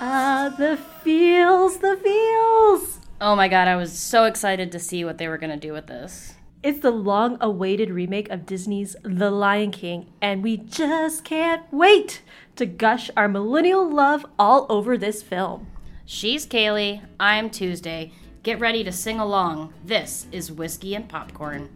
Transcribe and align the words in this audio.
Ah, 0.00 0.54
the 0.56 0.76
feels, 1.02 1.78
the 1.78 1.96
feels. 1.96 3.00
Oh 3.20 3.34
my 3.34 3.48
god, 3.48 3.66
I 3.66 3.74
was 3.74 3.98
so 3.98 4.26
excited 4.26 4.70
to 4.70 4.78
see 4.78 5.04
what 5.04 5.18
they 5.18 5.26
were 5.26 5.38
going 5.38 5.50
to 5.50 5.56
do 5.56 5.72
with 5.72 5.88
this. 5.88 6.34
It's 6.62 6.78
the 6.78 6.92
long 6.92 7.36
awaited 7.40 7.90
remake 7.90 8.30
of 8.30 8.46
Disney's 8.46 8.94
The 9.02 9.32
Lion 9.32 9.72
King, 9.72 10.06
and 10.22 10.40
we 10.44 10.56
just 10.56 11.24
can't 11.24 11.64
wait 11.72 12.22
to 12.54 12.64
gush 12.64 13.10
our 13.16 13.26
millennial 13.26 13.90
love 13.90 14.24
all 14.38 14.66
over 14.68 14.96
this 14.96 15.20
film. 15.20 15.66
She's 16.06 16.46
Kaylee, 16.46 17.00
I'm 17.18 17.48
Tuesday. 17.48 18.12
Get 18.42 18.60
ready 18.60 18.84
to 18.84 18.92
sing 18.92 19.20
along. 19.20 19.72
This 19.86 20.26
is 20.32 20.52
Whiskey 20.52 20.94
and 20.94 21.08
Popcorn. 21.08 21.70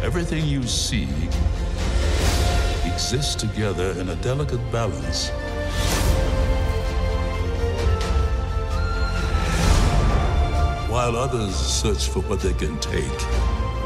Everything 0.00 0.46
you 0.46 0.62
see 0.62 1.08
exists 2.98 3.36
together 3.36 3.92
in 4.00 4.08
a 4.08 4.16
delicate 4.16 4.72
balance. 4.72 5.28
While 10.90 11.14
others 11.14 11.54
search 11.54 12.08
for 12.08 12.22
what 12.22 12.40
they 12.40 12.54
can 12.54 12.76
take, 12.80 13.20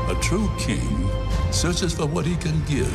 a 0.08 0.18
true 0.22 0.50
king 0.58 1.10
searches 1.50 1.92
for 1.92 2.06
what 2.06 2.24
he 2.24 2.36
can 2.36 2.58
give. 2.64 2.90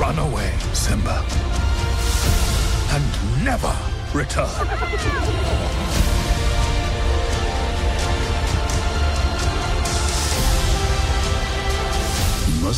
Run 0.00 0.18
away, 0.18 0.54
Simba. 0.72 1.22
And 2.94 3.44
never 3.44 3.76
return. 4.14 6.15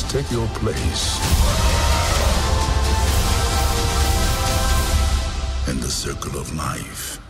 Take 0.09 0.31
your 0.31 0.49
place 0.55 1.19
in 5.69 5.79
the 5.81 5.91
circle 5.91 6.41
of 6.41 6.51
life. 6.57 7.21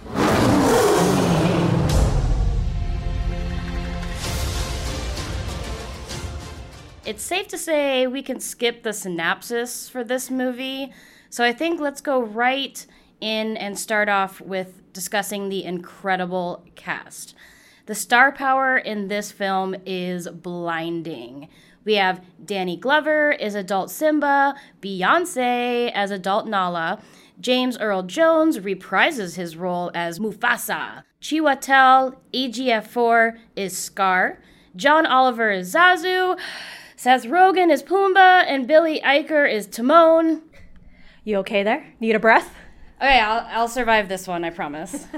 It's 7.04 7.24
safe 7.24 7.48
to 7.48 7.58
say 7.58 8.06
we 8.06 8.22
can 8.22 8.38
skip 8.38 8.84
the 8.84 8.92
synopsis 8.92 9.88
for 9.88 10.04
this 10.04 10.30
movie, 10.30 10.92
so 11.30 11.42
I 11.42 11.52
think 11.52 11.80
let's 11.80 12.00
go 12.00 12.22
right 12.22 12.86
in 13.20 13.56
and 13.56 13.76
start 13.76 14.08
off 14.08 14.40
with 14.40 14.92
discussing 14.92 15.48
the 15.48 15.64
incredible 15.64 16.64
cast. 16.76 17.34
The 17.86 17.96
star 17.96 18.30
power 18.30 18.76
in 18.76 19.08
this 19.08 19.32
film 19.32 19.74
is 19.84 20.28
blinding. 20.28 21.48
We 21.89 21.94
have 21.94 22.20
Danny 22.44 22.77
Glover 22.77 23.33
as 23.41 23.54
adult 23.54 23.91
Simba, 23.91 24.54
Beyonce 24.82 25.91
as 25.94 26.10
adult 26.10 26.47
Nala, 26.47 27.00
James 27.41 27.78
Earl 27.78 28.03
Jones 28.03 28.59
reprises 28.59 29.37
his 29.37 29.56
role 29.56 29.91
as 29.94 30.19
Mufasa, 30.19 31.04
Chiwetel 31.22 32.15
Ejiofor 32.34 33.38
is 33.56 33.75
Scar, 33.75 34.38
John 34.77 35.06
Oliver 35.06 35.50
is 35.50 35.72
Zazu, 35.72 36.38
Seth 36.94 37.25
Rogen 37.25 37.72
is 37.72 37.82
Pumbaa, 37.82 38.44
and 38.47 38.69
Billy 38.69 39.00
Eichner 39.00 39.50
is 39.50 39.66
Timon. 39.66 40.43
You 41.25 41.38
okay 41.38 41.62
there? 41.62 41.94
Need 42.00 42.16
a 42.16 42.21
breath? 42.21 42.54
Okay, 42.98 43.19
I'll, 43.19 43.47
I'll 43.48 43.66
survive 43.69 44.10
this 44.10 44.28
one, 44.28 44.44
I 44.44 44.50
promise. 44.50 45.06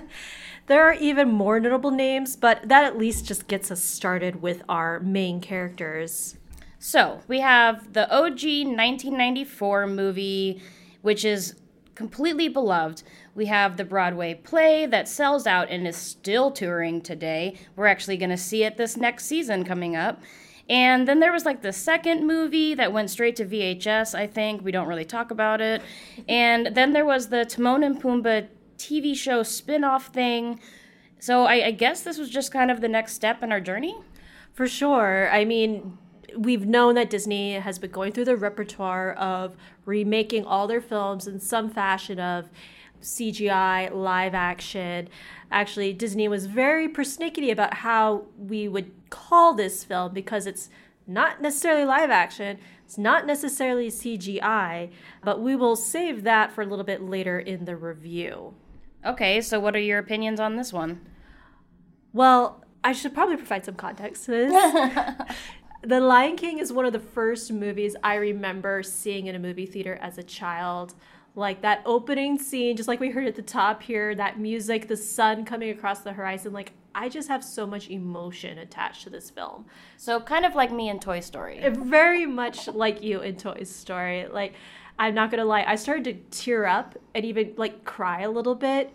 There 0.67 0.85
are 0.85 0.95
even 0.95 1.33
more 1.33 1.59
notable 1.59 1.91
names, 1.91 2.37
but 2.37 2.69
that 2.69 2.85
at 2.85 2.97
least 2.97 3.27
just 3.27 3.49
gets 3.49 3.73
us 3.73 3.83
started 3.83 4.41
with 4.41 4.63
our 4.69 5.01
main 5.01 5.41
characters. 5.41 6.37
So 6.83 7.21
we 7.29 7.41
have 7.41 7.93
the 7.93 8.11
OG 8.11 8.41
1994 8.43 9.87
movie, 9.87 10.63
which 11.03 11.27
is 11.27 11.55
completely 11.95 12.49
beloved. 12.49 13.03
We 13.35 13.47
have 13.47 13.77
the 13.77 13.85
Broadway 13.85 14.33
play 14.33 14.87
that 14.87 15.07
sells 15.07 15.47
out 15.47 15.69
and 15.69 15.87
is 15.87 15.99
still 15.99 16.51
touring 16.51 17.03
today. 17.03 17.59
We're 17.77 17.87
actually 17.87 18.17
going 18.17 18.31
to 18.31 18.39
see 18.39 18.65
it 18.65 18.79
this 18.79 18.97
next 18.97 19.27
season 19.27 19.63
coming 19.63 19.95
up. 19.95 20.23
And 20.71 21.07
then 21.07 21.21
there 21.21 21.33
was 21.33 21.45
like 21.45 21.61
the 21.61 21.75
second 21.75 22.27
movie 22.27 22.73
that 22.75 22.95
went 22.95 23.11
straight 23.11 23.37
to 23.37 23.45
VHS, 23.45 24.15
I 24.15 24.27
think. 24.27 24.65
We 24.65 24.73
don't 24.73 24.89
really 24.89 25.05
talk 25.05 25.31
about 25.31 25.61
it. 25.61 25.83
And 26.31 26.69
then 26.75 26.95
there 26.95 27.05
was 27.05 27.29
the 27.29 27.45
Timon 27.45 27.83
and 27.83 28.01
Pumbaa 28.01 28.49
TV 28.79 29.15
show 29.15 29.43
spin 29.43 29.85
off 29.85 30.07
thing. 30.07 30.61
So 31.19 31.45
I, 31.45 31.67
I 31.67 31.71
guess 31.73 32.01
this 32.01 32.17
was 32.17 32.31
just 32.31 32.51
kind 32.51 32.71
of 32.71 32.81
the 32.81 32.89
next 32.89 33.13
step 33.13 33.43
in 33.43 33.53
our 33.53 33.61
journey. 33.61 33.99
For 34.55 34.67
sure. 34.67 35.29
I 35.31 35.45
mean, 35.45 35.99
we've 36.37 36.67
known 36.67 36.95
that 36.97 37.11
Disney 37.11 37.55
has 37.55 37.79
been 37.79 37.91
going 37.91 38.13
through 38.13 38.27
the 38.27 38.37
repertoire 38.37 39.13
of 39.13 39.57
remaking 39.85 40.45
all 40.45 40.67
their 40.67 40.81
films 40.81 41.27
in 41.27 41.41
some 41.41 41.71
fashion 41.71 42.19
of 42.19 42.49
CGI, 43.03 43.93
live 43.93 44.35
action. 44.35 45.09
Actually, 45.51 45.93
Disney 45.93 46.29
was 46.29 46.47
very 46.47 46.89
persnickety 46.89 47.51
about 47.51 47.75
how 47.75 48.27
we 48.39 48.69
would 48.69 48.93
call 49.11 49.55
this 49.55 49.85
film 49.85 50.13
because 50.13 50.47
it's 50.47 50.69
not 51.07 51.41
necessarily 51.43 51.85
live 51.85 52.11
action, 52.11 52.59
it's 52.85 52.99
not 52.99 53.27
necessarily 53.27 53.89
CGI, 53.89 54.91
but 55.25 55.41
we 55.41 55.57
will 55.57 55.77
save 55.77 56.23
that 56.25 56.53
for 56.53 56.63
a 56.63 56.67
little 56.67 56.85
bit 56.85 57.03
later 57.03 57.39
in 57.39 57.65
the 57.65 57.77
review. 57.77 58.55
Okay, 59.05 59.41
so 59.41 59.59
what 59.59 59.75
are 59.75 59.81
your 59.81 59.99
opinions 59.99 60.39
on 60.39 60.57
this 60.57 60.73
one? 60.73 61.01
Well, 62.13 62.65
I 62.85 62.93
should 62.93 63.15
probably 63.15 63.37
provide 63.37 63.65
some 63.65 63.75
context 63.75 64.27
to 64.27 64.31
this. 64.31 64.53
the 65.83 66.01
Lion 66.01 66.37
King 66.37 66.59
is 66.59 66.73
one 66.73 66.85
of 66.85 66.93
the 66.93 67.01
first 67.01 67.53
movies 67.53 67.97
I 68.03 68.17
remember 68.17 68.83
seeing 68.83 69.27
in 69.27 69.35
a 69.35 69.39
movie 69.39 69.67
theater 69.67 69.99
as 70.01 70.19
a 70.19 70.23
child. 70.23 70.95
Like 71.37 71.63
that 71.63 71.83
opening 71.87 72.39
scene, 72.39 72.77
just 72.77 72.89
like 72.89 73.01
we 73.01 73.11
heard 73.11 73.27
at 73.27 73.37
the 73.37 73.43
top 73.43 73.83
here, 73.83 74.15
that 74.17 74.39
music, 74.39 74.89
the 74.89 74.97
sun 74.97 75.45
coming 75.45 75.71
across 75.71 76.01
the 76.01 76.13
horizon, 76.13 76.53
like 76.53 76.73
I 76.95 77.09
just 77.09 77.29
have 77.29 77.45
so 77.45 77.67
much 77.67 77.89
emotion 77.89 78.59
attached 78.59 79.05
to 79.05 79.11
this 79.11 79.31
film. 79.31 79.65
So 79.97 80.21
kind 80.21 80.45
of 80.45 80.55
like 80.55 80.73
me 80.73 80.89
in 80.89 80.99
Toy 80.99 81.21
Story. 81.21 81.59
Eh, 81.61 81.71
very 81.71 82.27
much 82.27 82.67
like 82.67 83.03
you 83.03 83.21
in 83.21 83.37
Toy 83.37 83.63
Story. 83.63 84.27
Like 84.27 84.55
I'm 84.99 85.15
not 85.15 85.31
gonna 85.31 85.45
lie, 85.45 85.65
I 85.67 85.77
started 85.77 86.05
to 86.05 86.37
tear 86.37 86.67
up 86.67 86.99
and 87.15 87.25
even 87.25 87.55
like 87.57 87.85
cry 87.85 88.23
a 88.23 88.31
little 88.31 88.57
bit 88.57 88.93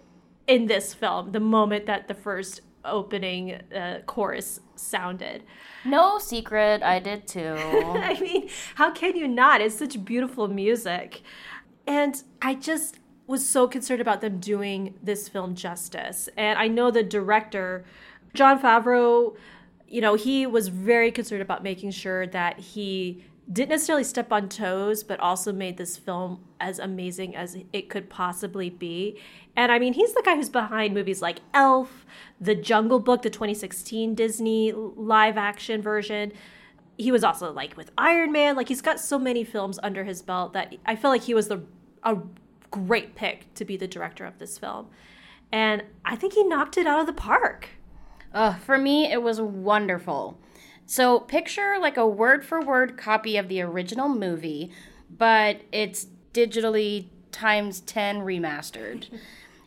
in 0.47 0.67
this 0.67 0.93
film 0.93 1.31
the 1.31 1.39
moment 1.39 1.85
that 1.87 2.07
the 2.07 2.13
first 2.13 2.61
opening 2.85 3.53
uh, 3.75 3.99
chorus 4.05 4.59
sounded. 4.75 5.43
No 5.83 6.19
secret, 6.19 6.83
I 6.83 6.99
did 6.99 7.27
too. 7.27 7.55
I 7.57 8.19
mean, 8.19 8.49
how 8.75 8.91
can 8.91 9.15
you 9.15 9.27
not? 9.27 9.61
It's 9.61 9.75
such 9.75 10.03
beautiful 10.03 10.47
music. 10.47 11.21
And 11.87 12.21
I 12.41 12.55
just 12.55 12.99
was 13.27 13.47
so 13.47 13.67
concerned 13.67 14.01
about 14.01 14.21
them 14.21 14.39
doing 14.39 14.95
this 15.01 15.27
film 15.27 15.55
justice. 15.55 16.29
And 16.37 16.59
I 16.59 16.67
know 16.67 16.91
the 16.91 17.03
director, 17.03 17.85
Jon 18.33 18.59
Favreau, 18.59 19.35
you 19.87 20.01
know, 20.01 20.15
he 20.15 20.45
was 20.45 20.67
very 20.67 21.11
concerned 21.11 21.41
about 21.41 21.63
making 21.63 21.91
sure 21.91 22.27
that 22.27 22.59
he 22.59 23.23
didn't 23.51 23.69
necessarily 23.69 24.03
step 24.03 24.31
on 24.31 24.49
toes, 24.49 25.03
but 25.03 25.19
also 25.19 25.53
made 25.53 25.77
this 25.77 25.97
film 25.97 26.43
as 26.59 26.79
amazing 26.79 27.35
as 27.35 27.57
it 27.71 27.89
could 27.89 28.09
possibly 28.09 28.69
be. 28.69 29.19
And 29.55 29.71
I 29.71 29.77
mean, 29.77 29.93
he's 29.93 30.13
the 30.13 30.23
guy 30.25 30.35
who's 30.35 30.49
behind 30.49 30.93
movies 30.93 31.21
like 31.21 31.39
Elf, 31.53 32.05
The 32.41 32.55
Jungle 32.55 32.99
Book, 32.99 33.21
the 33.21 33.29
2016 33.29 34.15
Disney 34.15 34.71
live 34.73 35.37
action 35.37 35.81
version. 35.81 36.33
He 36.97 37.11
was 37.11 37.23
also 37.23 37.51
like 37.51 37.77
with 37.77 37.91
Iron 37.97 38.31
Man. 38.31 38.55
Like 38.55 38.67
he's 38.67 38.81
got 38.81 38.99
so 38.99 39.19
many 39.19 39.43
films 39.43 39.79
under 39.83 40.03
his 40.03 40.21
belt 40.21 40.53
that 40.53 40.75
I 40.85 40.95
feel 40.95 41.11
like 41.11 41.23
he 41.23 41.33
was 41.33 41.47
the 41.47 41.63
a 42.03 42.17
great 42.71 43.15
pick 43.15 43.53
to 43.55 43.65
be 43.65 43.77
the 43.77 43.87
director 43.87 44.25
of 44.25 44.37
this 44.39 44.57
film. 44.57 44.87
And 45.51 45.83
I 46.03 46.15
think 46.15 46.33
he 46.33 46.43
knocked 46.43 46.77
it 46.77 46.87
out 46.87 46.99
of 46.99 47.05
the 47.05 47.13
park. 47.13 47.69
Uh, 48.33 48.55
for 48.55 48.77
me, 48.77 49.11
it 49.11 49.21
was 49.21 49.39
wonderful. 49.39 50.37
So 50.85 51.19
picture 51.19 51.77
like 51.79 51.97
a 51.97 52.07
word 52.07 52.45
for 52.45 52.61
word 52.61 52.97
copy 52.97 53.37
of 53.37 53.47
the 53.47 53.61
original 53.61 54.09
movie, 54.09 54.71
but 55.09 55.61
it's 55.71 56.07
digitally 56.33 57.07
times 57.31 57.81
10 57.81 58.19
remastered. 58.19 59.07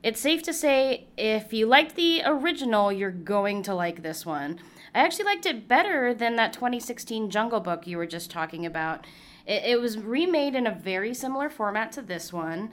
It's 0.02 0.20
safe 0.20 0.42
to 0.44 0.52
say 0.52 1.08
if 1.16 1.52
you 1.52 1.66
liked 1.66 1.96
the 1.96 2.22
original, 2.24 2.92
you're 2.92 3.10
going 3.10 3.62
to 3.64 3.74
like 3.74 4.02
this 4.02 4.24
one. 4.24 4.60
I 4.94 5.00
actually 5.00 5.24
liked 5.24 5.46
it 5.46 5.68
better 5.68 6.14
than 6.14 6.36
that 6.36 6.52
2016 6.52 7.30
Jungle 7.30 7.60
Book 7.60 7.86
you 7.86 7.96
were 7.96 8.06
just 8.06 8.30
talking 8.30 8.64
about. 8.64 9.06
It, 9.44 9.64
it 9.64 9.80
was 9.80 9.98
remade 9.98 10.54
in 10.54 10.66
a 10.66 10.74
very 10.74 11.14
similar 11.14 11.50
format 11.50 11.90
to 11.92 12.02
this 12.02 12.32
one. 12.32 12.70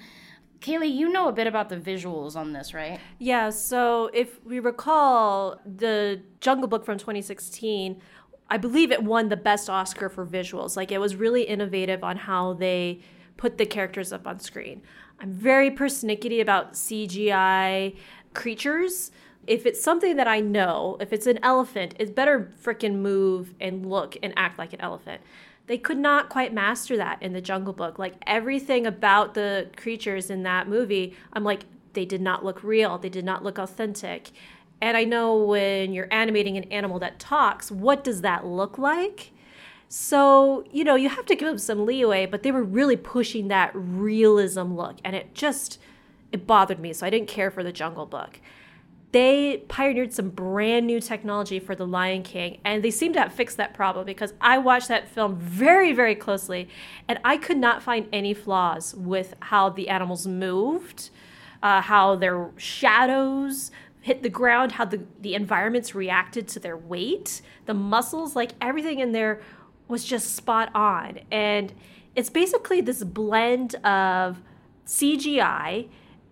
Kaylee, 0.60 0.96
you 0.96 1.10
know 1.10 1.28
a 1.28 1.34
bit 1.34 1.48
about 1.48 1.70
the 1.70 1.78
visuals 1.78 2.36
on 2.36 2.54
this, 2.54 2.74
right? 2.74 3.00
Yeah, 3.20 3.50
so 3.50 4.10
if 4.14 4.44
we 4.46 4.60
recall 4.60 5.60
the 5.66 6.22
Jungle 6.40 6.68
Book 6.68 6.86
from 6.86 6.98
2016, 6.98 8.02
I 8.50 8.58
believe 8.58 8.92
it 8.92 9.04
won 9.04 9.30
the 9.30 9.38
best 9.38 9.70
Oscar 9.70 10.10
for 10.10 10.26
visuals. 10.26 10.78
Like 10.78 10.92
it 10.92 11.00
was 11.00 11.16
really 11.16 11.44
innovative 11.44 12.04
on 12.04 12.18
how 12.18 12.54
they 12.54 13.02
put 13.38 13.58
the 13.58 13.66
characters 13.66 14.14
up 14.14 14.28
on 14.28 14.40
screen. 14.40 14.82
I'm 15.20 15.32
very 15.32 15.72
persnickety 15.72 16.42
about 16.42 16.74
CGI 16.74 17.96
creatures. 18.34 19.12
If 19.48 19.66
it's 19.66 19.82
something 19.82 20.16
that 20.18 20.28
I 20.28 20.40
know, 20.40 20.98
if 21.00 21.14
it's 21.14 21.28
an 21.28 21.40
elephant, 21.44 21.96
it's 22.00 22.12
better 22.12 22.52
freaking 22.64 22.96
move 22.96 23.54
and 23.60 23.86
look 23.86 24.18
and 24.22 24.34
act 24.36 24.58
like 24.58 24.74
an 24.74 24.82
elephant. 24.82 25.22
They 25.68 25.78
could 25.78 25.98
not 25.98 26.30
quite 26.30 26.54
master 26.54 26.98
that 26.98 27.22
in 27.24 27.34
the 27.34 27.42
Jungle 27.42 27.74
Book. 27.74 27.98
Like 27.98 28.16
everything 28.28 28.86
about 28.86 29.34
the 29.34 29.70
creatures 29.76 30.30
in 30.30 30.44
that 30.44 30.68
movie, 30.68 31.16
I'm 31.34 31.44
like, 31.44 31.66
they 31.94 32.06
did 32.06 32.22
not 32.22 32.46
look 32.46 32.64
real. 32.64 32.98
They 32.98 33.10
did 33.10 33.26
not 33.26 33.44
look 33.44 33.58
authentic. 33.58 34.32
And 34.82 34.98
I 34.98 35.04
know 35.04 35.38
when 35.38 35.94
you're 35.94 36.08
animating 36.12 36.58
an 36.58 36.66
animal 36.66 37.00
that 37.00 37.20
talks, 37.20 37.72
what 37.72 38.04
does 38.04 38.22
that 38.22 38.46
look 38.46 38.78
like? 38.78 39.32
So, 39.88 40.66
you 40.72 40.84
know, 40.84 40.96
you 40.96 41.10
have 41.10 41.26
to 41.28 41.36
give 41.36 41.48
them 41.48 41.58
some 41.58 41.86
leeway, 41.86 42.26
but 42.26 42.44
they 42.44 42.52
were 42.52 42.64
really 42.64 42.98
pushing 42.98 43.48
that 43.48 43.72
realism 43.74 44.74
look. 44.74 44.98
And 45.04 45.16
it 45.16 45.34
just, 45.34 45.80
it 46.32 46.46
bothered 46.46 46.80
me. 46.80 46.94
So 46.94 47.06
I 47.06 47.10
didn't 47.10 47.28
care 47.28 47.52
for 47.52 47.64
the 47.64 47.72
Jungle 47.72 48.06
Book 48.06 48.40
they 49.16 49.64
pioneered 49.70 50.12
some 50.12 50.30
brand 50.30 50.86
new 50.86 51.00
technology 51.00 51.58
for 51.58 51.74
The 51.74 51.88
Lion 51.88 52.22
King, 52.22 52.60
and 52.66 52.84
they 52.84 52.92
seem 52.92 53.14
to 53.14 53.22
have 53.22 53.32
fixed 53.32 53.56
that 53.56 53.74
problem 53.74 54.06
because 54.06 54.34
I 54.42 54.58
watched 54.58 54.90
that 54.90 55.08
film 55.08 55.38
very, 55.38 55.94
very 55.94 56.16
closely, 56.16 56.68
and 57.08 57.18
I 57.24 57.38
could 57.38 57.56
not 57.56 57.82
find 57.82 58.10
any 58.12 58.34
flaws 58.34 58.94
with 58.94 59.34
how 59.40 59.70
the 59.70 59.88
animals 59.88 60.28
moved, 60.28 61.12
uh, 61.64 61.80
how 61.80 62.18
their 62.18 62.50
shadows 62.58 63.72
hit 64.06 64.22
the 64.22 64.30
ground, 64.30 64.74
how 64.74 64.86
the, 64.86 65.02
the 65.22 65.34
environments 65.34 65.96
reacted 65.96 66.48
to 66.48 66.60
their 66.60 66.78
weight, 66.78 67.42
the 67.66 67.74
muscles, 67.74 68.36
like 68.36 68.52
everything 68.62 69.00
in 69.00 69.14
there 69.14 69.42
was 69.88 70.06
just 70.06 70.36
spot 70.36 70.70
on. 70.76 71.18
And 71.32 71.74
it's 72.16 72.30
basically 72.30 72.82
this 72.82 73.04
blend 73.04 73.74
of 73.84 74.44
CGI 74.86 75.88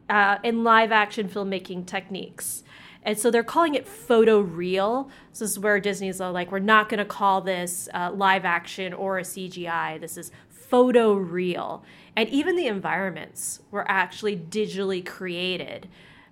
uh, 0.08 0.38
and 0.44 0.64
live 0.64 0.92
action 0.92 1.28
filmmaking 1.28 1.88
techniques. 1.88 2.64
And 3.02 3.18
so 3.18 3.32
they're 3.32 3.42
calling 3.42 3.74
it 3.74 3.88
photo 3.88 4.40
real. 4.40 5.10
So 5.32 5.46
this 5.46 5.54
is 5.54 5.60
where 5.60 5.80
Disney's 5.80 6.20
like, 6.20 6.52
we're 6.52 6.60
not 6.60 6.90
going 6.90 7.00
to 7.00 7.06
call 7.06 7.42
this 7.42 7.90
uh, 7.92 8.12
live 8.14 8.46
action 8.46 8.94
or 8.94 9.18
a 9.18 9.24
CGI. 9.24 10.00
This 10.00 10.16
is 10.16 10.32
photo 10.48 11.16
real. 11.16 11.84
And 12.16 12.30
even 12.30 12.56
the 12.56 12.68
environments 12.68 13.62
were 13.72 13.90
actually 13.90 14.38
digitally 14.38 15.04
created, 15.04 15.90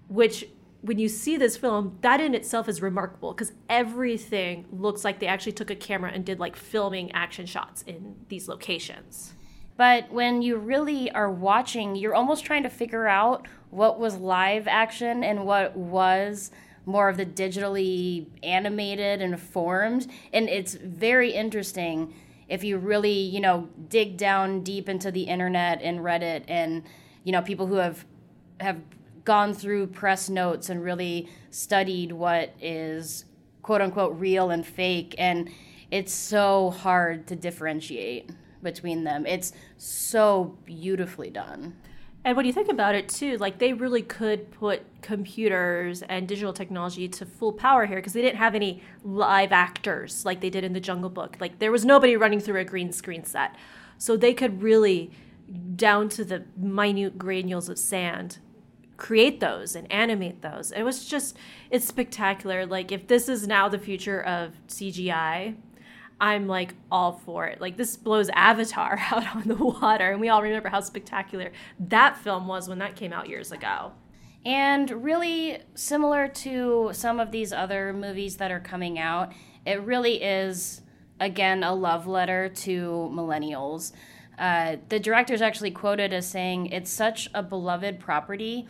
which 0.07 0.45
when 0.81 0.97
you 0.97 1.07
see 1.07 1.37
this 1.37 1.57
film, 1.57 1.97
that 2.01 2.19
in 2.19 2.33
itself 2.33 2.67
is 2.67 2.81
remarkable 2.81 3.33
because 3.33 3.53
everything 3.69 4.65
looks 4.71 5.03
like 5.03 5.19
they 5.19 5.27
actually 5.27 5.51
took 5.51 5.69
a 5.69 5.75
camera 5.75 6.11
and 6.11 6.25
did 6.25 6.39
like 6.39 6.55
filming 6.55 7.11
action 7.11 7.45
shots 7.45 7.83
in 7.83 8.15
these 8.29 8.47
locations. 8.47 9.33
But 9.77 10.11
when 10.11 10.41
you 10.41 10.57
really 10.57 11.11
are 11.11 11.29
watching, 11.29 11.95
you're 11.95 12.15
almost 12.15 12.45
trying 12.45 12.63
to 12.63 12.69
figure 12.69 13.07
out 13.07 13.47
what 13.69 13.99
was 13.99 14.17
live 14.17 14.67
action 14.67 15.23
and 15.23 15.45
what 15.45 15.75
was 15.75 16.51
more 16.85 17.09
of 17.09 17.17
the 17.17 17.25
digitally 17.25 18.27
animated 18.43 19.21
and 19.21 19.39
formed. 19.39 20.07
And 20.33 20.49
it's 20.49 20.73
very 20.73 21.31
interesting 21.31 22.13
if 22.49 22.63
you 22.63 22.77
really, 22.77 23.13
you 23.13 23.39
know, 23.39 23.69
dig 23.87 24.17
down 24.17 24.61
deep 24.61 24.89
into 24.89 25.11
the 25.11 25.23
internet 25.23 25.81
and 25.81 25.99
Reddit 25.99 26.43
and, 26.47 26.83
you 27.23 27.31
know, 27.31 27.41
people 27.41 27.67
who 27.67 27.75
have 27.75 28.03
have 28.59 28.81
gone 29.23 29.53
through 29.53 29.87
press 29.87 30.29
notes 30.29 30.69
and 30.69 30.83
really 30.83 31.29
studied 31.49 32.11
what 32.11 32.53
is 32.59 33.25
quote 33.61 33.81
unquote 33.81 34.17
real 34.19 34.49
and 34.49 34.65
fake 34.65 35.13
and 35.17 35.49
it's 35.91 36.13
so 36.13 36.71
hard 36.71 37.27
to 37.27 37.35
differentiate 37.35 38.31
between 38.63 39.03
them. 39.03 39.25
It's 39.25 39.51
so 39.77 40.57
beautifully 40.65 41.29
done. 41.29 41.75
And 42.23 42.37
when 42.37 42.45
you 42.45 42.53
think 42.53 42.69
about 42.69 42.93
it 42.95 43.09
too, 43.09 43.37
like 43.37 43.57
they 43.57 43.73
really 43.73 44.03
could 44.03 44.51
put 44.51 44.83
computers 45.01 46.03
and 46.03 46.27
digital 46.27 46.53
technology 46.53 47.07
to 47.09 47.25
full 47.25 47.51
power 47.51 47.87
here 47.87 47.97
because 47.97 48.13
they 48.13 48.21
didn't 48.21 48.37
have 48.37 48.53
any 48.53 48.83
live 49.03 49.51
actors 49.51 50.23
like 50.23 50.39
they 50.39 50.51
did 50.51 50.63
in 50.63 50.73
the 50.73 50.79
Jungle 50.79 51.09
Book. 51.09 51.37
Like 51.39 51.59
there 51.59 51.71
was 51.71 51.83
nobody 51.83 52.15
running 52.15 52.39
through 52.39 52.59
a 52.59 52.63
green 52.63 52.91
screen 52.91 53.25
set. 53.25 53.55
So 53.97 54.15
they 54.15 54.33
could 54.33 54.61
really 54.61 55.11
down 55.75 56.09
to 56.09 56.23
the 56.23 56.45
minute 56.55 57.17
granules 57.17 57.67
of 57.67 57.77
sand 57.77 58.37
create 59.01 59.39
those 59.39 59.75
and 59.75 59.91
animate 59.91 60.43
those. 60.43 60.71
It 60.71 60.83
was 60.83 61.05
just 61.05 61.35
it's 61.71 61.87
spectacular. 61.87 62.67
Like 62.67 62.91
if 62.91 63.07
this 63.07 63.27
is 63.27 63.47
now 63.47 63.67
the 63.67 63.79
future 63.79 64.21
of 64.21 64.53
CGI, 64.67 65.55
I'm 66.19 66.47
like 66.47 66.75
all 66.91 67.13
for 67.13 67.47
it. 67.47 67.59
Like 67.59 67.77
this 67.77 67.97
blows 67.97 68.29
Avatar 68.29 68.99
out 69.11 69.35
on 69.35 69.47
the 69.47 69.55
water, 69.55 70.11
and 70.11 70.21
we 70.21 70.29
all 70.29 70.43
remember 70.43 70.69
how 70.69 70.81
spectacular 70.81 71.51
that 71.79 72.15
film 72.15 72.47
was 72.47 72.69
when 72.69 72.77
that 72.77 72.95
came 72.95 73.11
out 73.11 73.27
years 73.27 73.51
ago. 73.51 73.93
And 74.45 75.03
really 75.03 75.63
similar 75.73 76.27
to 76.27 76.91
some 76.93 77.19
of 77.19 77.31
these 77.31 77.51
other 77.51 77.93
movies 77.93 78.37
that 78.37 78.51
are 78.51 78.59
coming 78.59 78.99
out, 78.99 79.33
it 79.65 79.81
really 79.81 80.21
is 80.21 80.81
again 81.19 81.63
a 81.63 81.73
love 81.73 82.05
letter 82.05 82.49
to 82.49 83.09
millennials. 83.11 83.93
Uh, 84.37 84.75
the 84.89 84.99
director 84.99 85.33
is 85.33 85.41
actually 85.41 85.71
quoted 85.71 86.13
as 86.13 86.27
saying, 86.27 86.67
"It's 86.67 86.91
such 86.91 87.31
a 87.33 87.41
beloved 87.41 87.99
property." 87.99 88.67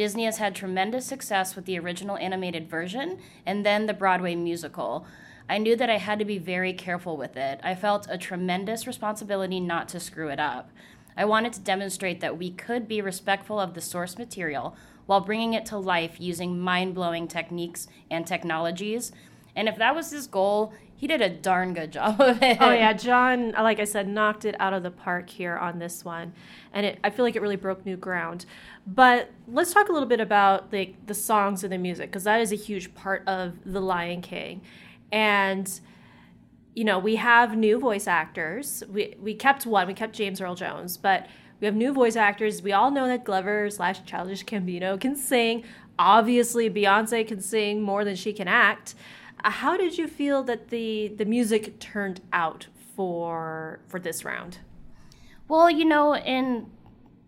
Disney 0.00 0.24
has 0.24 0.38
had 0.38 0.54
tremendous 0.54 1.04
success 1.04 1.54
with 1.54 1.66
the 1.66 1.78
original 1.78 2.16
animated 2.16 2.70
version 2.70 3.18
and 3.44 3.66
then 3.66 3.84
the 3.84 3.92
Broadway 3.92 4.34
musical. 4.34 5.04
I 5.46 5.58
knew 5.58 5.76
that 5.76 5.90
I 5.90 5.98
had 5.98 6.18
to 6.20 6.24
be 6.24 6.38
very 6.38 6.72
careful 6.72 7.18
with 7.18 7.36
it. 7.36 7.60
I 7.62 7.74
felt 7.74 8.06
a 8.08 8.16
tremendous 8.16 8.86
responsibility 8.86 9.60
not 9.60 9.90
to 9.90 10.00
screw 10.00 10.30
it 10.30 10.40
up. 10.40 10.70
I 11.18 11.26
wanted 11.26 11.52
to 11.52 11.60
demonstrate 11.60 12.20
that 12.20 12.38
we 12.38 12.50
could 12.50 12.88
be 12.88 13.02
respectful 13.02 13.60
of 13.60 13.74
the 13.74 13.82
source 13.82 14.16
material 14.16 14.74
while 15.04 15.20
bringing 15.20 15.52
it 15.52 15.66
to 15.66 15.76
life 15.76 16.18
using 16.18 16.58
mind 16.58 16.94
blowing 16.94 17.28
techniques 17.28 17.86
and 18.10 18.26
technologies. 18.26 19.12
And 19.54 19.68
if 19.68 19.76
that 19.76 19.94
was 19.94 20.12
his 20.12 20.26
goal, 20.26 20.72
he 21.00 21.06
did 21.06 21.22
a 21.22 21.30
darn 21.30 21.72
good 21.72 21.92
job 21.92 22.20
of 22.20 22.42
it. 22.42 22.58
Oh 22.60 22.72
yeah, 22.72 22.92
Jon, 22.92 23.52
like 23.52 23.80
I 23.80 23.84
said, 23.84 24.06
knocked 24.06 24.44
it 24.44 24.54
out 24.60 24.74
of 24.74 24.82
the 24.82 24.90
park 24.90 25.30
here 25.30 25.56
on 25.56 25.78
this 25.78 26.04
one, 26.04 26.34
and 26.74 26.84
it, 26.84 26.98
I 27.02 27.08
feel 27.08 27.24
like 27.24 27.36
it 27.36 27.40
really 27.40 27.56
broke 27.56 27.86
new 27.86 27.96
ground. 27.96 28.44
But 28.86 29.30
let's 29.48 29.72
talk 29.72 29.88
a 29.88 29.92
little 29.92 30.06
bit 30.06 30.20
about 30.20 30.70
like 30.74 31.06
the 31.06 31.14
songs 31.14 31.64
and 31.64 31.72
the 31.72 31.78
music 31.78 32.10
because 32.10 32.24
that 32.24 32.38
is 32.42 32.52
a 32.52 32.56
huge 32.56 32.94
part 32.94 33.26
of 33.26 33.54
the 33.64 33.80
Lion 33.80 34.20
King. 34.20 34.60
And 35.10 35.80
you 36.74 36.84
know 36.84 36.98
we 36.98 37.16
have 37.16 37.56
new 37.56 37.78
voice 37.78 38.06
actors. 38.06 38.82
We 38.86 39.14
we 39.18 39.34
kept 39.34 39.64
one 39.64 39.86
we 39.86 39.94
kept 39.94 40.14
james 40.14 40.38
earl 40.38 40.54
jones 40.54 40.98
but 40.98 41.28
we 41.60 41.66
have 41.66 41.74
new 41.74 41.94
voice 41.94 42.16
actors. 42.16 42.60
We 42.60 42.72
all 42.72 42.90
know 42.90 43.06
that 43.06 43.24
glover 43.24 43.70
slash 43.70 44.04
childish 44.04 44.44
gambino 44.44 45.00
can 45.00 45.16
sing. 45.16 45.64
Obviously 45.98 46.68
beyonce 46.68 47.26
can 47.26 47.40
sing 47.40 47.80
more 47.80 48.04
than 48.04 48.16
she 48.16 48.34
can 48.34 48.48
act 48.48 48.94
Uh, 49.42 49.50
how 49.50 49.76
did 49.76 49.96
you 49.98 50.06
feel 50.06 50.42
that 50.44 50.68
the 50.68 51.08
the 51.08 51.24
music 51.24 51.78
turned 51.78 52.20
out 52.32 52.66
for 52.96 53.80
for 53.88 53.98
this 53.98 54.24
round? 54.24 54.58
Well 55.48 55.70
you 55.70 55.84
know 55.84 56.16
in 56.16 56.70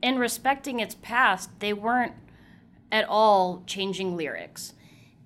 in 0.03 0.19
respecting 0.19 0.81
its 0.81 0.95
past 0.97 1.51
they 1.61 1.73
weren't 1.73 2.15
at 2.93 3.09
all 3.09 3.63
changing 3.67 4.17
lyrics. 4.17 4.75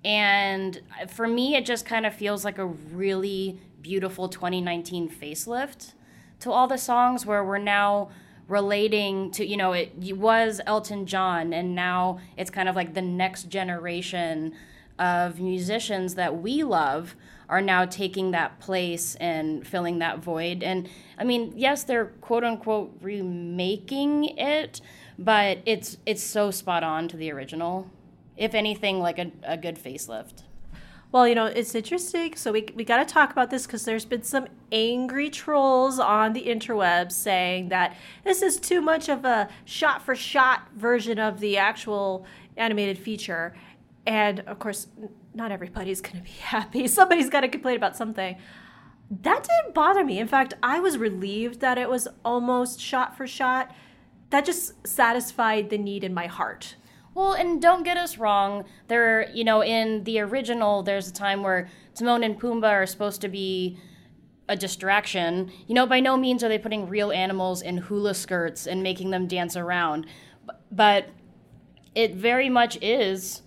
And 0.05 0.81
for 1.09 1.27
me, 1.27 1.55
it 1.55 1.65
just 1.65 1.85
kind 1.85 2.05
of 2.05 2.13
feels 2.13 2.45
like 2.45 2.57
a 2.57 2.65
really 2.65 3.59
beautiful 3.81 4.29
2019 4.29 5.09
facelift 5.09 5.93
to 6.39 6.51
all 6.51 6.67
the 6.67 6.77
songs 6.77 7.25
where 7.25 7.43
we're 7.43 7.57
now 7.57 8.09
relating 8.47 9.31
to, 9.31 9.45
you 9.45 9.57
know, 9.57 9.73
it 9.73 9.91
was 10.15 10.61
Elton 10.65 11.05
John, 11.05 11.51
and 11.51 11.75
now 11.75 12.19
it's 12.37 12.49
kind 12.49 12.69
of 12.69 12.75
like 12.75 12.93
the 12.93 13.01
next 13.01 13.49
generation 13.49 14.53
of 14.99 15.39
musicians 15.39 16.15
that 16.15 16.41
we 16.41 16.63
love 16.63 17.15
are 17.49 17.61
now 17.61 17.85
taking 17.85 18.31
that 18.31 18.59
place 18.59 19.15
and 19.15 19.65
filling 19.65 19.99
that 19.99 20.19
void. 20.19 20.63
And 20.63 20.89
I 21.17 21.23
mean, 21.23 21.53
yes, 21.55 21.83
they're 21.83 22.07
quote 22.21 22.43
unquote 22.43 22.97
remaking 23.01 24.25
it, 24.37 24.81
but 25.17 25.59
it's 25.65 25.97
it's 26.05 26.23
so 26.23 26.51
spot 26.51 26.83
on 26.83 27.07
to 27.09 27.17
the 27.17 27.31
original 27.31 27.89
if 28.37 28.53
anything, 28.53 28.99
like 28.99 29.19
a, 29.19 29.31
a 29.43 29.57
good 29.57 29.77
facelift. 29.77 30.43
Well, 31.11 31.27
you 31.27 31.35
know, 31.35 31.45
it's 31.45 31.73
interesting. 31.73 32.35
So 32.35 32.51
we, 32.51 32.67
we 32.75 32.83
got 32.83 32.97
to 32.97 33.11
talk 33.11 33.31
about 33.31 33.49
this 33.49 33.65
because 33.65 33.85
there's 33.85 34.05
been 34.05 34.23
some 34.23 34.47
angry 34.71 35.29
trolls 35.29 35.99
on 35.99 36.33
the 36.33 36.43
interwebs 36.43 37.13
saying 37.13 37.69
that 37.69 37.95
this 38.23 38.41
is 38.41 38.57
too 38.59 38.81
much 38.81 39.09
of 39.09 39.23
a 39.25 39.49
shot 39.65 40.03
for 40.03 40.15
shot 40.15 40.67
version 40.75 41.17
of 41.17 41.39
the 41.39 41.57
actual 41.57 42.25
animated 42.57 42.97
feature. 42.97 43.55
And 44.07 44.39
of 44.41 44.57
course, 44.57 44.87
not 45.33 45.51
everybody's 45.51 46.01
going 46.01 46.15
to 46.15 46.23
be 46.23 46.29
happy. 46.41 46.87
Somebody's 46.87 47.29
got 47.29 47.41
to 47.41 47.49
complain 47.49 47.75
about 47.75 47.95
something. 47.95 48.37
That 49.11 49.47
didn't 49.47 49.75
bother 49.75 50.03
me. 50.03 50.17
In 50.17 50.27
fact, 50.27 50.53
I 50.63 50.79
was 50.79 50.97
relieved 50.97 51.59
that 51.59 51.77
it 51.77 51.89
was 51.89 52.07
almost 52.25 52.79
shot 52.79 53.15
for 53.15 53.27
shot. 53.27 53.75
That 54.31 54.45
just 54.45 54.87
satisfied 54.87 55.69
the 55.69 55.77
need 55.77 56.03
in 56.03 56.13
my 56.13 56.27
heart. 56.27 56.75
Well, 57.13 57.33
and 57.33 57.61
don't 57.61 57.83
get 57.83 57.97
us 57.97 58.17
wrong. 58.17 58.65
There, 58.87 59.29
you 59.31 59.43
know, 59.43 59.63
in 59.63 60.03
the 60.03 60.19
original, 60.19 60.83
there's 60.83 61.07
a 61.07 61.13
time 61.13 61.41
where 61.41 61.69
Timon 61.95 62.23
and 62.23 62.39
Pumbaa 62.39 62.71
are 62.71 62.85
supposed 62.85 63.21
to 63.21 63.29
be 63.29 63.77
a 64.49 64.55
distraction. 64.55 65.51
You 65.67 65.75
know, 65.75 65.85
by 65.85 65.99
no 65.99 66.15
means 66.15 66.43
are 66.43 66.49
they 66.49 66.59
putting 66.59 66.87
real 66.87 67.11
animals 67.11 67.61
in 67.61 67.77
hula 67.77 68.13
skirts 68.13 68.67
and 68.67 68.83
making 68.83 69.11
them 69.11 69.27
dance 69.27 69.55
around. 69.55 70.05
But 70.71 71.09
it 71.95 72.13
very 72.13 72.49
much 72.49 72.77
is, 72.81 73.41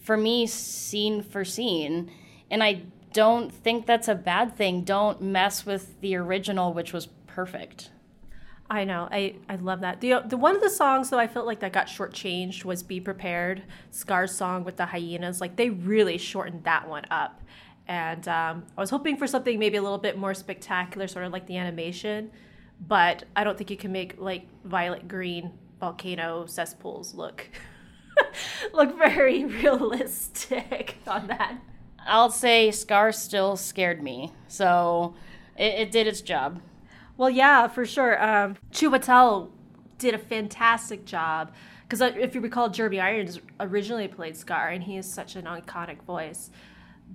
for 0.00 0.16
me, 0.16 0.46
scene 0.46 1.22
for 1.22 1.44
scene. 1.44 2.10
And 2.50 2.62
I 2.62 2.82
don't 3.12 3.52
think 3.52 3.86
that's 3.86 4.08
a 4.08 4.14
bad 4.14 4.56
thing. 4.56 4.82
Don't 4.82 5.20
mess 5.20 5.66
with 5.66 6.00
the 6.00 6.16
original, 6.16 6.72
which 6.72 6.92
was 6.92 7.06
perfect. 7.26 7.90
I 8.68 8.84
know. 8.84 9.08
I, 9.10 9.34
I 9.48 9.56
love 9.56 9.80
that. 9.80 10.00
The, 10.00 10.22
the 10.24 10.36
one 10.36 10.54
of 10.54 10.62
the 10.62 10.70
songs 10.70 11.10
though 11.10 11.18
I 11.18 11.26
felt 11.26 11.44
like 11.44 11.58
that 11.60 11.72
got 11.72 11.88
shortchanged 11.88 12.64
was 12.64 12.84
"Be 12.84 13.00
Prepared," 13.00 13.64
Scar's 13.90 14.32
song 14.32 14.62
with 14.62 14.76
the 14.76 14.86
hyenas. 14.86 15.40
Like 15.40 15.56
they 15.56 15.70
really 15.70 16.18
shortened 16.18 16.62
that 16.64 16.88
one 16.88 17.04
up, 17.10 17.42
and 17.88 18.28
um, 18.28 18.64
I 18.78 18.80
was 18.80 18.90
hoping 18.90 19.16
for 19.16 19.26
something 19.26 19.58
maybe 19.58 19.76
a 19.76 19.82
little 19.82 19.98
bit 19.98 20.16
more 20.16 20.34
spectacular, 20.34 21.08
sort 21.08 21.24
of 21.24 21.32
like 21.32 21.46
the 21.48 21.56
animation. 21.56 22.30
But 22.86 23.24
I 23.34 23.42
don't 23.42 23.58
think 23.58 23.70
you 23.70 23.76
can 23.76 23.90
make 23.90 24.20
like 24.20 24.46
violet 24.64 25.08
green 25.08 25.50
volcano 25.80 26.46
cesspools 26.46 27.14
look 27.14 27.48
look 28.72 28.96
very 28.98 29.44
realistic 29.62 30.96
on 31.06 31.26
that. 31.28 31.58
I'll 32.06 32.30
say 32.30 32.70
Scar 32.70 33.12
still 33.12 33.56
scared 33.56 34.02
me, 34.02 34.32
so 34.48 35.14
it, 35.56 35.74
it 35.80 35.90
did 35.90 36.06
its 36.06 36.20
job. 36.20 36.60
Well, 37.16 37.30
yeah, 37.30 37.68
for 37.68 37.84
sure. 37.84 38.22
Um, 38.22 38.56
Chiwetel 38.72 39.50
did 39.98 40.14
a 40.14 40.18
fantastic 40.18 41.04
job 41.04 41.52
because 41.82 42.00
uh, 42.00 42.12
if 42.16 42.34
you 42.34 42.40
recall, 42.40 42.68
Jeremy 42.70 43.00
Irons 43.00 43.40
originally 43.58 44.08
played 44.08 44.36
Scar, 44.36 44.68
and 44.68 44.84
he 44.84 44.96
is 44.96 45.12
such 45.12 45.36
an 45.36 45.44
iconic 45.44 46.02
voice. 46.02 46.50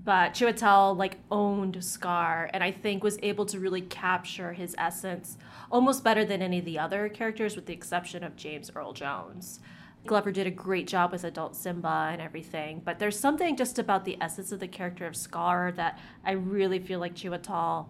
But 0.04 0.34
Chiwetel 0.34 0.98
like 0.98 1.18
owned 1.32 1.84
Scar, 1.84 2.50
and 2.54 2.64
I 2.64 2.72
think 2.72 3.04
was 3.04 3.18
able 3.24 3.46
to 3.48 3.60
really 3.60 3.82
capture 3.82 4.54
his 4.54 4.76
essence 4.78 5.38
almost 5.72 6.04
better 6.04 6.26
than 6.26 6.42
any 6.42 6.60
of 6.60 6.66
the 6.66 6.78
other 6.78 7.08
characters, 7.10 7.56
with 7.56 7.66
the 7.66 7.74
exception 7.74 8.24
of 8.24 8.36
James 8.36 8.70
Earl 8.76 8.94
Jones. 8.94 9.62
Glover 10.06 10.32
did 10.32 10.48
a 10.48 10.52
great 10.52 10.88
job 10.88 11.12
with 11.12 11.24
adult 11.24 11.56
Simba 11.56 12.10
and 12.12 12.22
everything, 12.22 12.82
but 12.84 13.00
there's 13.00 13.20
something 13.20 13.56
just 13.56 13.80
about 13.80 14.06
the 14.06 14.18
essence 14.22 14.52
of 14.52 14.60
the 14.60 14.68
character 14.68 15.06
of 15.06 15.16
Scar 15.16 15.72
that 15.74 16.00
I 16.24 16.32
really 16.32 16.80
feel 16.80 17.00
like 17.00 17.16
Chiwetel 17.16 17.88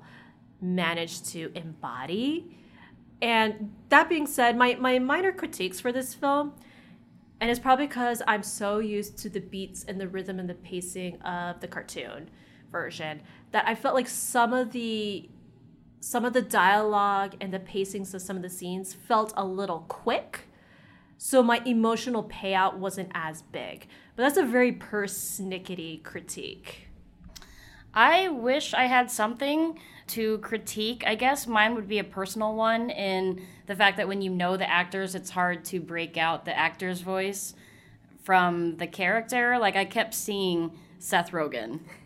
managed 0.62 1.26
to 1.28 1.52
embody. 1.56 2.58
And 3.22 3.74
that 3.90 4.10
being 4.10 4.28
said, 4.28 4.58
my, 4.58 4.76
my 4.76 5.00
minor 5.00 5.32
critiques 5.32 5.80
for 5.80 5.92
this 5.92 6.14
film, 6.14 6.54
and 7.40 7.52
it's 7.52 7.60
probably 7.60 7.88
because 7.88 8.22
I'm 8.28 8.44
so 8.44 8.80
used 8.80 9.18
to 9.20 9.30
the 9.30 9.42
beats 9.42 9.84
and 9.84 10.00
the 10.00 10.08
rhythm 10.08 10.40
and 10.40 10.50
the 10.50 10.56
pacing 10.56 11.22
of 11.22 11.60
the 11.60 11.68
cartoon 11.68 12.30
version 12.72 13.22
that 13.52 13.68
I 13.68 13.76
felt 13.76 13.96
like 13.96 14.08
some 14.08 14.54
of 14.54 14.72
the 14.72 15.30
some 16.00 16.24
of 16.24 16.34
the 16.34 16.42
dialogue 16.42 17.36
and 17.42 17.52
the 17.52 17.60
pacings 17.60 18.14
of 18.14 18.22
some 18.22 18.36
of 18.36 18.44
the 18.44 18.50
scenes 18.50 18.94
felt 18.94 19.34
a 19.36 19.44
little 19.44 19.86
quick. 19.88 20.45
So 21.18 21.42
my 21.42 21.62
emotional 21.66 22.24
payout 22.24 22.78
wasn't 22.78 23.12
as 23.14 23.42
big. 23.42 23.88
But 24.16 24.24
that's 24.24 24.38
a 24.38 24.44
very 24.44 24.72
persnickety 24.72 26.04
critique. 26.04 26.88
I 27.94 28.28
wish 28.28 28.74
I 28.74 28.86
had 28.86 29.10
something 29.10 29.80
to 30.08 30.38
critique. 30.40 31.04
I 31.08 31.16
guess 31.16 31.48
mine 31.48 31.76
would 31.76 31.88
be 31.88 32.00
a 32.00 32.04
personal 32.04 32.54
one 32.54 32.90
in 32.90 33.42
the 33.68 33.76
fact 33.76 33.98
that 33.98 34.08
when 34.08 34.22
you 34.22 34.30
know 34.30 34.58
the 34.58 34.70
actors, 34.70 35.16
it's 35.16 35.30
hard 35.30 35.64
to 35.66 35.80
break 35.80 36.18
out 36.18 36.46
the 36.46 36.58
actor's 36.58 37.02
voice 37.02 37.56
from 38.24 38.78
the 38.78 38.88
character. 38.88 39.58
Like 39.58 39.76
I 39.76 39.86
kept 39.86 40.14
seeing 40.14 40.78
Seth 41.00 41.32
Rogen, 41.32 41.80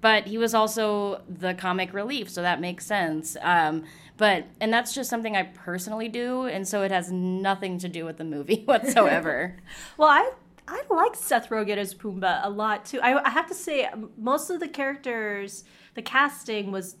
but 0.00 0.26
he 0.26 0.38
was 0.38 0.54
also 0.54 1.22
the 1.28 1.54
comic 1.54 1.92
relief, 1.92 2.30
so 2.30 2.42
that 2.42 2.60
makes 2.60 2.86
sense. 2.86 3.36
Um, 3.40 3.84
but 4.16 4.46
and 4.60 4.72
that's 4.72 4.94
just 4.94 5.10
something 5.10 5.36
I 5.36 5.44
personally 5.44 6.08
do, 6.08 6.44
and 6.44 6.66
so 6.66 6.82
it 6.82 6.90
has 6.90 7.10
nothing 7.10 7.78
to 7.78 7.88
do 7.88 8.04
with 8.04 8.18
the 8.18 8.24
movie 8.24 8.62
whatsoever. 8.64 9.56
well, 9.96 10.08
I 10.08 10.30
I 10.68 10.82
like 10.90 11.16
Seth 11.16 11.48
Rogen 11.48 11.78
as 11.78 11.94
Pumbaa 11.94 12.40
a 12.44 12.50
lot 12.50 12.84
too. 12.84 13.00
I, 13.00 13.24
I 13.24 13.30
have 13.30 13.46
to 13.48 13.54
say, 13.54 13.88
most 14.16 14.50
of 14.50 14.60
the 14.60 14.68
characters, 14.68 15.64
the 15.94 16.02
casting 16.02 16.70
was 16.70 16.96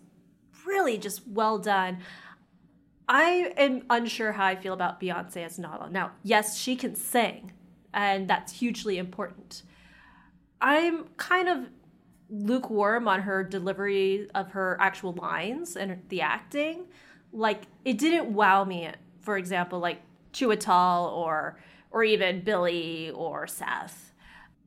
really 0.66 0.98
just 0.98 1.26
well 1.26 1.58
done. 1.58 1.98
I 3.08 3.52
am 3.56 3.84
unsure 3.88 4.32
how 4.32 4.44
I 4.44 4.56
feel 4.56 4.74
about 4.74 5.00
Beyonce 5.00 5.38
as 5.38 5.58
Nala. 5.58 5.88
Now, 5.90 6.12
yes, 6.22 6.58
she 6.58 6.76
can 6.76 6.94
sing, 6.94 7.52
and 7.92 8.28
that's 8.28 8.52
hugely 8.52 8.98
important. 8.98 9.62
I'm 10.60 11.04
kind 11.16 11.48
of 11.48 11.68
lukewarm 12.30 13.08
on 13.08 13.22
her 13.22 13.42
delivery 13.42 14.28
of 14.34 14.50
her 14.50 14.76
actual 14.80 15.12
lines 15.12 15.76
and 15.76 16.02
the 16.08 16.20
acting. 16.20 16.86
Like, 17.32 17.62
it 17.84 17.98
didn't 17.98 18.32
wow 18.32 18.64
me, 18.64 18.90
for 19.20 19.36
example, 19.36 19.78
like 19.78 20.00
Chiwetel 20.32 21.12
or 21.12 21.58
or 21.90 22.04
even 22.04 22.42
Billy 22.42 23.10
or 23.10 23.46
Seth. 23.46 24.12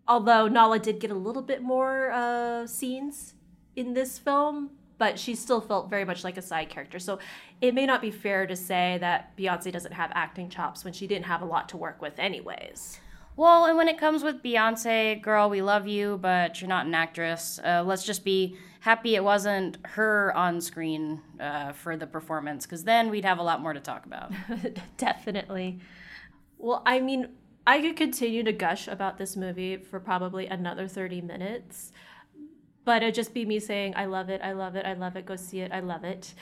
Although 0.08 0.48
Nala 0.48 0.80
did 0.80 1.00
get 1.00 1.12
a 1.12 1.16
little 1.16 1.44
bit 1.44 1.62
more 1.62 2.12
uh, 2.12 2.66
scenes 2.66 3.36
in 3.76 3.94
this 3.94 4.18
film, 4.18 4.72
but 4.98 5.18
she 5.18 5.36
still 5.36 5.62
felt 5.62 5.90
very 5.90 6.04
much 6.04 6.24
like 6.24 6.38
a 6.38 6.42
side 6.42 6.70
character. 6.70 7.00
So 7.00 7.20
it 7.62 7.74
may 7.74 7.86
not 7.86 8.02
be 8.02 8.12
fair 8.12 8.48
to 8.48 8.56
say 8.56 8.98
that 9.02 9.36
Beyonce 9.38 9.72
doesn't 9.72 9.94
have 9.94 10.12
acting 10.14 10.50
chops 10.50 10.84
when 10.84 10.94
she 10.94 11.08
didn't 11.08 11.26
have 11.26 11.42
a 11.42 11.46
lot 11.46 11.70
to 11.70 11.78
work 11.78 12.02
with, 12.02 12.18
anyways. 12.20 13.00
Well, 13.36 13.66
and 13.66 13.78
when 13.78 13.88
it 13.88 13.98
comes 13.98 14.24
with 14.24 14.44
Beyonce, 14.44 15.22
girl, 15.22 15.50
we 15.50 15.62
love 15.62 15.88
you, 15.88 16.20
but 16.22 16.62
you're 16.62 16.68
not 16.68 16.86
an 16.86 16.94
actress. 16.94 17.60
Uh, 17.64 17.84
let's 17.86 18.04
just 18.04 18.24
be 18.26 18.58
happy 18.82 19.16
it 19.16 19.24
wasn't 19.24 19.78
her 19.84 20.36
on 20.36 20.60
screen 20.60 21.22
uh, 21.40 21.72
for 21.72 21.96
the 21.96 22.08
performance, 22.08 22.66
because 22.66 22.84
then 22.84 23.10
we'd 23.10 23.26
have 23.26 23.40
a 23.40 23.44
lot 23.44 23.62
more 23.62 23.74
to 23.74 23.80
talk 23.80 24.06
about. 24.06 24.32
Definitely. 24.98 25.80
Well, 26.58 26.84
I 26.86 27.00
mean, 27.00 27.30
I 27.66 27.80
could 27.80 27.96
continue 27.96 28.44
to 28.44 28.52
gush 28.52 28.88
about 28.88 29.18
this 29.18 29.36
movie 29.38 29.78
for 29.78 30.00
probably 30.00 30.48
another 30.48 30.88
30 30.88 31.22
minutes 31.22 31.92
but 32.84 33.04
it'd 33.04 33.16
just 33.16 33.34
be 33.34 33.46
me 33.46 33.60
saying 33.60 33.94
i 33.96 34.06
love 34.06 34.30
it 34.30 34.42
i 34.44 34.52
love 34.52 34.76
it 34.76 34.86
i 34.86 34.94
love 34.94 35.16
it 35.16 35.26
go 35.26 35.36
see 35.36 35.60
it 35.60 35.72
i 35.72 35.80
love 35.80 36.04
it 36.04 36.34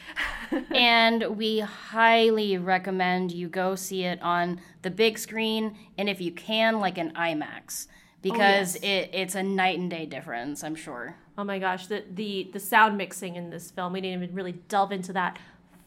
and 0.71 1.37
we 1.37 1.59
highly 1.59 2.57
recommend 2.57 3.31
you 3.31 3.47
go 3.47 3.75
see 3.75 4.03
it 4.03 4.21
on 4.21 4.59
the 4.81 4.91
big 4.91 5.17
screen 5.17 5.77
and 5.97 6.09
if 6.09 6.21
you 6.21 6.31
can 6.31 6.79
like 6.79 6.97
an 6.97 7.11
imax 7.15 7.87
oh, 7.87 7.91
because 8.21 8.75
oh, 8.75 8.79
yes. 8.83 9.07
it, 9.07 9.09
it's 9.13 9.35
a 9.35 9.43
night 9.43 9.79
and 9.79 9.89
day 9.89 10.05
difference 10.05 10.63
i'm 10.63 10.75
sure 10.75 11.15
oh 11.37 11.43
my 11.43 11.59
gosh 11.59 11.87
the, 11.87 12.03
the 12.13 12.49
the 12.53 12.59
sound 12.59 12.97
mixing 12.97 13.35
in 13.35 13.49
this 13.49 13.71
film 13.71 13.93
we 13.93 14.01
didn't 14.01 14.23
even 14.23 14.35
really 14.35 14.53
delve 14.67 14.91
into 14.91 15.13
that 15.13 15.37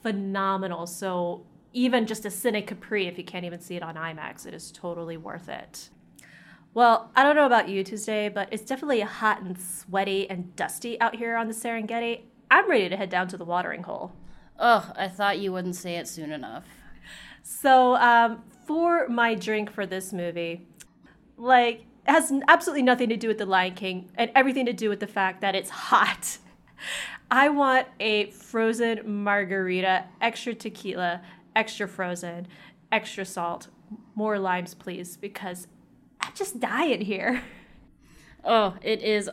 phenomenal 0.03 0.87
so 0.87 1.45
even 1.73 2.07
just 2.07 2.25
a 2.25 2.29
Cine 2.29 2.67
Capri, 2.67 3.07
if 3.07 3.19
you 3.19 3.25
can't 3.25 3.45
even 3.45 3.61
see 3.61 3.77
it 3.77 3.83
on 3.83 3.95
IMAX, 3.95 4.47
it 4.47 4.55
is 4.55 4.71
totally 4.73 5.17
worth 5.17 5.49
it. 5.49 5.89
Well, 6.75 7.11
I 7.15 7.23
don't 7.23 7.37
know 7.37 7.45
about 7.45 7.69
you, 7.69 7.85
Tuesday, 7.85 8.31
but 8.31 8.49
it's 8.51 8.63
definitely 8.63 9.01
hot 9.01 9.43
and 9.43 9.61
sweaty 9.61 10.29
and 10.31 10.57
dusty 10.57 10.99
out 11.03 11.17
here 11.17 11.37
on 11.37 11.47
the 11.49 11.53
Serengeti. 11.53 12.23
I'm 12.51 12.69
ready 12.71 12.89
to 12.89 12.97
head 12.97 13.11
down 13.11 13.29
to 13.29 13.37
the 13.37 13.45
watering 13.45 13.83
hole. 13.83 14.13
Ugh, 14.59 14.91
I 14.97 15.09
thought 15.09 15.39
you 15.39 15.53
wouldn't 15.53 15.77
say 15.77 15.97
it 15.97 16.09
soon 16.09 16.33
enough. 16.33 16.65
So, 17.43 17.97
um, 17.97 18.43
for 18.67 19.07
my 19.09 19.35
drink 19.35 19.71
for 19.71 19.85
this 19.85 20.15
movie, 20.15 20.67
like, 21.37 21.85
it 22.09 22.11
has 22.11 22.33
absolutely 22.49 22.83
nothing 22.83 23.11
to 23.11 23.19
do 23.19 23.29
with 23.29 23.37
The 23.37 23.47
Lion 23.47 23.75
King 23.75 24.11
and 24.15 24.31
everything 24.35 24.65
to 24.65 24.73
do 24.73 24.89
with 24.89 25.01
the 25.01 25.07
fact 25.07 25.43
that 25.43 25.55
it's 25.55 25.69
hot. 25.69 26.39
I 27.31 27.51
want 27.51 27.87
a 28.01 28.31
frozen 28.31 29.23
margarita, 29.23 30.07
extra 30.23 30.55
tequila, 30.55 31.21
extra 31.55 31.87
frozen, 31.87 32.49
extra 32.91 33.27
salt, 33.27 33.69
more 34.15 34.39
limes, 34.39 34.73
please, 34.75 35.19
because 35.19 35.67
I 36.33 36.35
just 36.35 36.61
die 36.61 36.87
in 36.87 37.03
here. 37.03 37.43
Oh, 38.43 38.77
it 38.81 39.03
is 39.03 39.29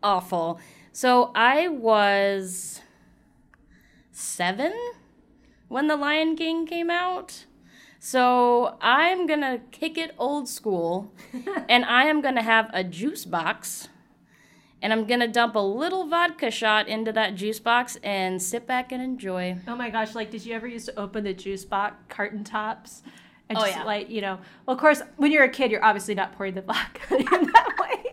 awful. 0.00 0.60
So 0.92 1.32
I 1.34 1.66
was 1.66 2.80
seven 4.12 4.72
when 5.66 5.88
The 5.88 5.96
Lion 5.96 6.36
King 6.36 6.64
came 6.64 6.88
out. 6.88 7.46
So 7.98 8.78
I'm 8.80 9.26
gonna 9.26 9.58
kick 9.72 9.98
it 9.98 10.14
old 10.18 10.48
school 10.48 11.12
and 11.68 11.84
I 11.84 12.04
am 12.04 12.20
gonna 12.20 12.44
have 12.44 12.70
a 12.72 12.84
juice 12.84 13.24
box 13.24 13.88
and 14.80 14.92
I'm 14.92 15.04
gonna 15.04 15.26
dump 15.26 15.56
a 15.56 15.58
little 15.58 16.06
vodka 16.06 16.52
shot 16.52 16.86
into 16.86 17.10
that 17.10 17.34
juice 17.34 17.58
box 17.58 17.98
and 18.04 18.40
sit 18.40 18.68
back 18.68 18.92
and 18.92 19.02
enjoy. 19.02 19.56
Oh 19.66 19.74
my 19.74 19.90
gosh, 19.90 20.14
like 20.14 20.30
did 20.30 20.46
you 20.46 20.54
ever 20.54 20.68
used 20.68 20.86
to 20.86 20.96
open 20.96 21.24
the 21.24 21.34
juice 21.34 21.64
box 21.64 21.96
carton 22.08 22.44
tops 22.44 23.02
And 23.48 23.58
Oh, 23.58 23.62
just 23.62 23.76
yeah. 23.76 23.84
like, 23.84 24.10
you 24.10 24.20
know, 24.20 24.38
well, 24.66 24.74
of 24.74 24.80
course, 24.80 25.02
when 25.16 25.30
you're 25.30 25.44
a 25.44 25.48
kid, 25.48 25.70
you're 25.70 25.84
obviously 25.84 26.14
not 26.14 26.32
pouring 26.36 26.54
the 26.54 26.62
vodka 26.62 27.16
in 27.16 27.24
that 27.24 27.76
way. 27.80 28.12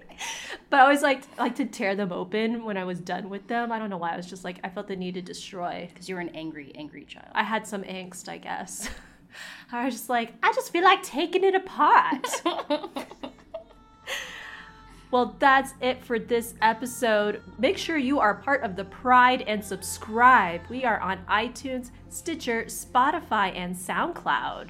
But 0.69 0.79
I 0.79 0.83
always 0.83 1.01
liked 1.01 1.27
like 1.37 1.55
to 1.55 1.65
tear 1.65 1.95
them 1.95 2.11
open 2.11 2.63
when 2.63 2.77
I 2.77 2.83
was 2.83 2.99
done 2.99 3.29
with 3.29 3.47
them. 3.47 3.71
I 3.71 3.77
don't 3.79 3.89
know 3.89 3.97
why. 3.97 4.13
I 4.13 4.17
was 4.17 4.25
just 4.27 4.43
like 4.43 4.59
I 4.63 4.69
felt 4.69 4.87
the 4.87 4.95
need 4.95 5.13
to 5.15 5.21
destroy. 5.21 5.87
Because 5.93 6.09
you 6.09 6.15
were 6.15 6.21
an 6.21 6.29
angry, 6.29 6.71
angry 6.75 7.05
child. 7.05 7.27
I 7.33 7.43
had 7.43 7.67
some 7.67 7.83
angst, 7.83 8.27
I 8.29 8.37
guess. 8.37 8.89
I 9.71 9.85
was 9.85 9.93
just 9.95 10.09
like, 10.09 10.33
I 10.43 10.51
just 10.53 10.71
feel 10.71 10.83
like 10.83 11.01
taking 11.03 11.43
it 11.43 11.55
apart. 11.55 12.27
well, 15.11 15.35
that's 15.39 15.73
it 15.81 16.03
for 16.03 16.17
this 16.17 16.55
episode. 16.61 17.41
Make 17.59 17.77
sure 17.77 17.97
you 17.97 18.19
are 18.19 18.33
part 18.35 18.63
of 18.63 18.75
the 18.75 18.85
Pride 18.85 19.43
and 19.43 19.63
subscribe. 19.63 20.61
We 20.69 20.85
are 20.85 20.99
on 20.99 21.19
iTunes, 21.29 21.91
Stitcher, 22.09 22.65
Spotify, 22.65 23.55
and 23.55 23.75
SoundCloud. 23.75 24.69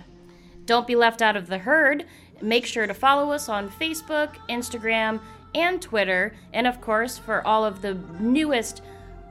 Don't 0.65 0.87
be 0.87 0.95
left 0.95 1.21
out 1.21 1.35
of 1.35 1.47
the 1.47 1.57
herd. 1.57 2.05
Make 2.41 2.65
sure 2.65 2.87
to 2.87 2.93
follow 2.93 3.31
us 3.31 3.49
on 3.49 3.69
Facebook, 3.69 4.35
Instagram, 4.49 5.19
and 5.55 5.81
Twitter. 5.81 6.35
And 6.53 6.67
of 6.67 6.79
course, 6.81 7.17
for 7.17 7.45
all 7.45 7.65
of 7.65 7.81
the 7.81 7.95
newest 8.19 8.81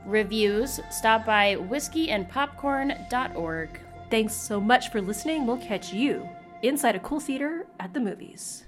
reviews, 0.05 0.79
stop 0.91 1.25
by 1.25 1.55
whiskeyandpopcorn.org. 1.55 3.69
Thanks 4.09 4.35
so 4.35 4.59
much 4.59 4.91
for 4.91 4.99
listening. 5.01 5.47
We'll 5.47 5.57
catch 5.57 5.93
you 5.93 6.27
inside 6.61 6.95
a 6.95 6.99
cool 6.99 7.19
theater 7.19 7.65
at 7.79 7.93
the 7.93 7.99
movies. 7.99 8.63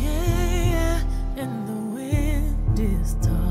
Yeah, 0.00 1.02
and 1.36 1.68
the 1.68 1.94
wind 1.94 2.78
is 2.78 3.14
talking. 3.14 3.41